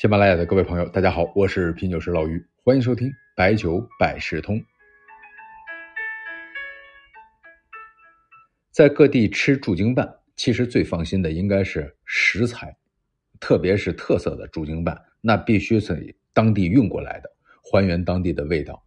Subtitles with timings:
[0.00, 4.56] 喜马拉雅的各位朋友，大家好，我是品酒师老于，欢迎收听白酒百事通。
[8.70, 12.72] 在各地吃驻京办，其实最放心的应该是食材，
[13.40, 17.28] 特别是特色的驻京办，那必须是当地运过来的，
[17.60, 18.80] 还原当地的味道。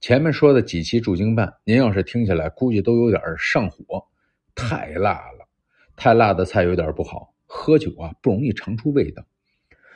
[0.00, 4.02] 前面说的几期驻京办，您要是听起来，估计都有点上火，
[4.54, 5.46] 太辣了，
[5.94, 9.22] 太辣的菜有点不好，喝酒啊不容易尝出味道。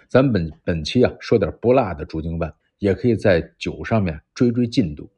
[0.09, 5.11] 咱本本期啊说点不辣的驻京办，也可以在酒上面追追进度。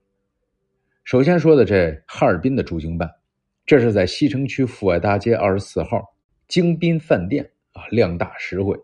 [1.05, 3.11] 首先说的这哈尔滨的驻京办，
[3.67, 6.15] 这是在西城区阜外大街二十四号
[6.49, 8.79] 京滨饭店啊，量大实惠。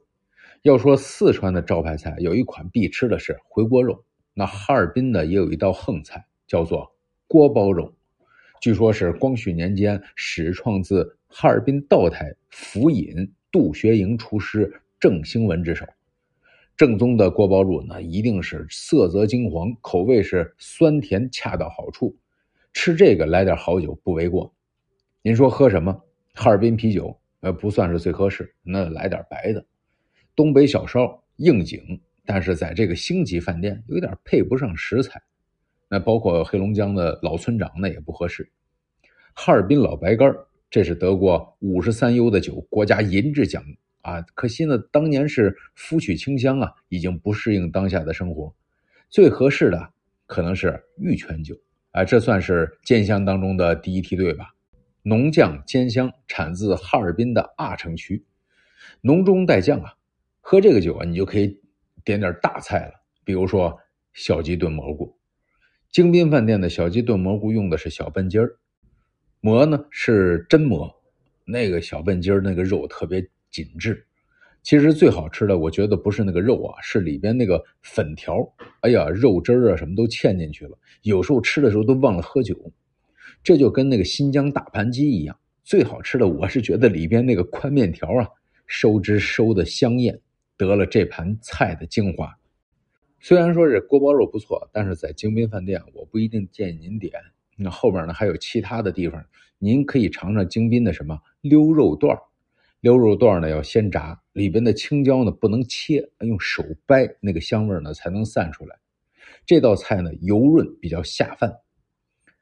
[0.63, 4.05] 要说四川的招牌菜，有一款必吃的是回锅肉，
[4.35, 6.87] 那哈尔滨呢也有一道横菜叫做
[7.27, 7.91] 锅包肉，
[8.61, 14.71] 据说是光绪年间始创自哈尔滨道台府尹杜学营厨师
[15.01, 15.87] 郑兴文之手。
[16.77, 22.17] 正宗的锅包肉，那一定是色泽金黄，口味是酸甜恰到好处。
[22.73, 24.55] 吃这个来点好酒不为过。
[25.23, 26.01] 您说喝什么？
[26.35, 28.55] 哈尔滨啤酒，呃，不算是最合适。
[28.63, 29.65] 那来点白的。
[30.37, 35.21] 东北小烧应景，但是在这个星级饭店有点配不上食材。
[35.89, 38.49] 那包括黑龙江的老村长，那也不合适。
[39.35, 40.35] 哈尔滨老白干
[40.71, 43.63] 这是得过五十三优的酒，国家银质奖。
[44.03, 48.55] 啊，可惜呢，当年是夫曲清香啊，已经不适应当下的生活。
[49.09, 49.93] 最合适的
[50.27, 51.55] 可能是玉泉酒，
[51.91, 54.55] 啊，这算是兼香当中的第一梯队吧。
[55.03, 58.25] 浓酱兼香，产自哈尔滨的阿城区，
[59.01, 59.95] 浓中带酱啊。
[60.41, 61.61] 喝这个酒啊，你就可以
[62.05, 63.79] 点点大菜了，比如说
[64.13, 65.17] 小鸡炖蘑菇。
[65.91, 68.57] 京滨饭店的小鸡炖蘑菇用的是小笨鸡儿，
[69.41, 71.03] 馍呢是真馍，
[71.45, 73.29] 那个小笨鸡儿那个肉特别。
[73.51, 74.07] 紧致，
[74.63, 78.37] 其实最好吃的，我觉得不是那个肉啊，是里边那个粉条。
[78.81, 80.79] 哎呀，肉汁啊，什么都嵌进去了。
[81.03, 82.55] 有时候吃的时候都忘了喝酒，
[83.43, 85.39] 这就跟那个新疆大盘鸡一样。
[85.65, 88.29] 最好吃的，我是觉得里边那个宽面条啊，
[88.67, 90.21] 收汁收的香艳，
[90.57, 92.37] 得了这盘菜的精华。
[93.21, 97.13] 虽然说这锅包肉不错，但是在京滨饭店，我不一定建议您点。
[97.57, 99.25] 那后边呢还有其他的地方，
[99.59, 102.23] 您可以尝尝京滨的什么溜肉段儿。
[102.81, 108.77] 溜肉段呢要先炸，里边的青椒呢不能切，用手掰，那个香味呢才能散出来。
[109.45, 111.53] 这道菜呢油润，比较下饭。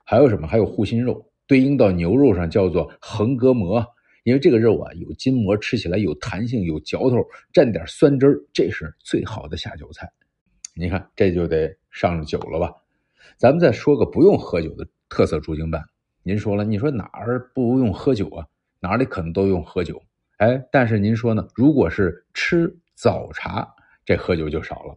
[0.04, 0.46] 还有什么？
[0.46, 3.84] 还有护心肉，对应到牛肉上叫做横膈膜，
[4.22, 7.16] 因为这个肉啊有筋膜，吃起来有弹性，有嚼头，
[7.52, 10.08] 蘸点酸汁儿，这是最好的下酒菜。
[10.74, 12.72] 你看这就得上酒了吧？
[13.36, 15.82] 咱们再说个不用喝酒的特色驻京办。
[16.22, 18.46] 您说了，你说哪儿不用喝酒啊？
[18.80, 20.00] 哪里可能都用喝酒？
[20.38, 21.48] 哎，但是您说呢？
[21.52, 24.96] 如果是吃早茶，这喝酒就少了。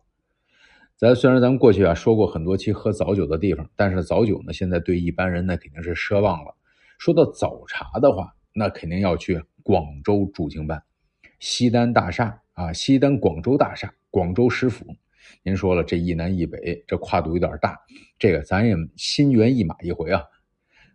[0.96, 6.56] 咱虽然咱过去啊说过很多期喝早酒的地方，但是早酒呢，现在对一般人那肯定是奢望了。
[7.00, 10.84] 说到早茶的话，那肯定要去广州驻京办，
[11.40, 14.86] 西单大厦啊，西单广州大厦，广州食府。
[15.42, 17.80] 您说了，这一南一北，这跨度有点大，
[18.20, 20.22] 这个咱也心猿意马一回啊。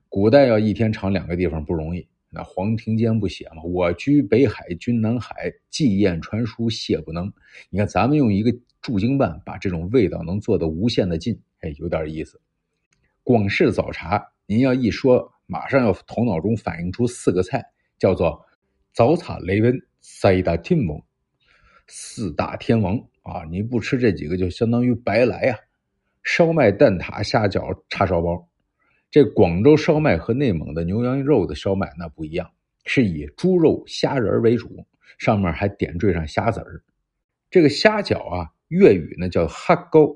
[0.08, 2.06] 古代要一天尝两个地方不容易。
[2.36, 3.62] 那黄庭坚不写吗？
[3.62, 7.32] 我居北海，君南海，寄雁传书，谢不能。
[7.70, 12.38] 你看，咱们用一个驻京办，把这种味道能做到无限的近，哎，有点意思。
[13.22, 17.64] 广式早茶，您要一说，马上要头脑中反映出四个菜，
[17.98, 18.38] 叫做
[18.92, 21.00] 早茶雷文三大天王，
[21.86, 23.44] 四大天王啊！
[23.50, 25.58] 你不吃这几个，就相当于白来呀。
[26.22, 28.46] 烧麦、蛋挞、虾饺、叉烧包。
[29.10, 32.50] 这广州烧麦和内蒙的牛羊肉的烧麦那不一样，
[32.84, 34.84] 是以猪肉、虾仁为主，
[35.18, 36.82] 上面还点缀上虾子儿。
[37.50, 40.14] 这个虾饺啊，粤语呢叫哈糕，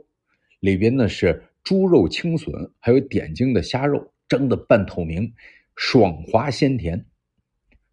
[0.59, 5.33] 里边呢是猪肉青笋，还有点睛的虾肉，蒸的半透明，
[5.77, 7.07] 爽滑鲜甜。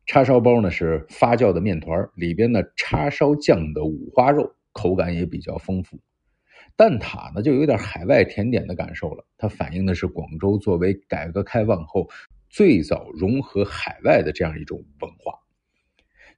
[0.05, 5.99] 叉烧包呢是发酵的面团，里边呢叉烧酱的五花肉，口感也比较丰富。
[6.75, 9.25] 蛋挞呢，就有点海外甜点的感受了。
[9.37, 12.07] 它反映的是广州作为改革开放后
[12.49, 15.39] 最早融合海外的这样一种文化。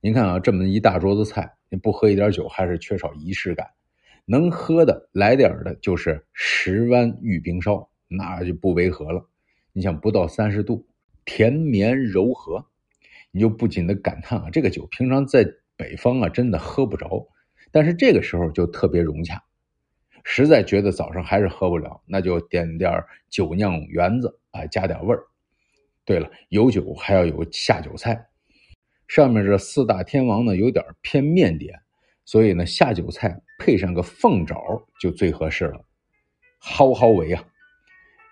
[0.02, 3.68] 您看啊，这么一大桌子菜，你不喝一点酒，还是缺少仪式感。
[4.26, 9.28] 能喝的来点的，就是石湾玉冰烧，那就不违和了。
[9.74, 10.88] 你想，不到三十度，
[11.26, 12.66] 甜绵柔和，
[13.32, 15.46] 你就不禁的感叹啊，这个酒平常在
[15.76, 17.28] 北方啊，真的喝不着，
[17.72, 19.44] 但是这个时候就特别融洽。
[20.32, 25.24] 实在觉得早上还是喝不了，那就点点酒酿圆子啊，加点味儿。
[26.06, 28.28] 对了，有酒还要有下酒菜。
[29.08, 31.74] 上面这四大天王呢，有点偏面点，
[32.26, 34.56] 所以呢，下酒菜配上个凤爪
[35.02, 35.84] 就最合适了，
[36.62, 37.44] 蒿蒿为啊！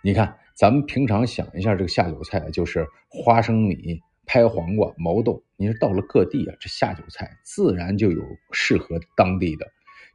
[0.04, 5.44] 你看，咱们平常想一下，这个下酒菜就是花生米、拍黄瓜、毛豆。
[5.56, 8.22] 你说到了各地啊，这下酒菜自然就有
[8.52, 9.66] 适合当地的，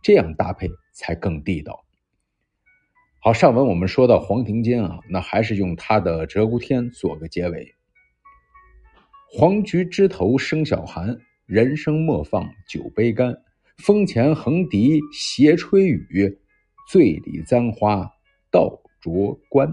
[0.03, 1.85] 这样搭配才更地道。
[3.21, 7.73] 好，上文我们说到黄庭坚啊，那还是用他的《鹧鸪天》做个结尾。
[9.31, 11.17] 黄菊枝头生晓寒，
[11.47, 13.35] 人生莫放酒杯干。
[13.79, 16.39] 风前横笛斜吹雨，
[16.89, 18.11] 醉里簪花
[18.51, 18.69] 到
[19.01, 19.73] 着关。